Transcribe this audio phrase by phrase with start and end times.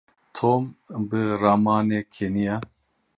[0.35, 0.63] Tom
[1.09, 2.55] bi ramanê keniya.